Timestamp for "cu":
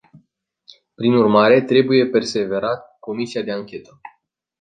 2.91-2.97